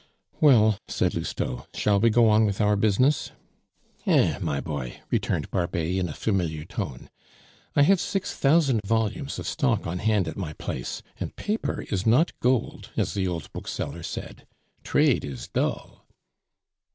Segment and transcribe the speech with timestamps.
[0.39, 3.33] "Well," said Lousteau, "shall we go on with our business?"
[4.07, 4.39] "Eh!
[4.39, 7.11] my boy," returned Barbet in a familiar tone;
[7.75, 12.07] "I have six thousand volumes of stock on hand at my place, and paper is
[12.07, 14.47] not gold, as the old bookseller said.
[14.83, 16.03] Trade is dull."